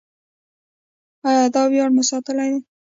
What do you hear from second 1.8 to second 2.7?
مو ساتلی دی؟